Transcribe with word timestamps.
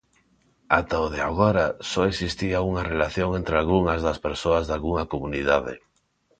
Ata 0.77 0.95
o 1.05 1.07
de 1.13 1.21
agora 1.29 1.65
só 1.91 2.01
existía 2.11 2.65
unha 2.69 2.87
relación 2.91 3.29
entre 3.39 3.55
algunhas 3.57 3.99
das 4.07 4.21
persoas 4.25 4.65
dalgunha 4.71 5.09
comunidade. 5.13 5.73